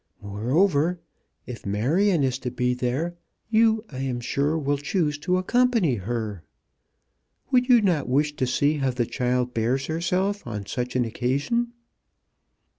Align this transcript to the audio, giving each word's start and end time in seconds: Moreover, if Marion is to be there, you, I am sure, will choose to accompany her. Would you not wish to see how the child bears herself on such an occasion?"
Moreover, 0.19 0.99
if 1.45 1.63
Marion 1.63 2.23
is 2.23 2.39
to 2.39 2.49
be 2.49 2.73
there, 2.73 3.17
you, 3.51 3.85
I 3.91 3.99
am 3.99 4.19
sure, 4.19 4.57
will 4.57 4.79
choose 4.79 5.19
to 5.19 5.37
accompany 5.37 5.93
her. 5.97 6.43
Would 7.51 7.69
you 7.69 7.81
not 7.81 8.09
wish 8.09 8.35
to 8.37 8.47
see 8.47 8.77
how 8.77 8.89
the 8.89 9.05
child 9.05 9.53
bears 9.53 9.85
herself 9.85 10.47
on 10.47 10.65
such 10.65 10.95
an 10.95 11.05
occasion?" 11.05 11.73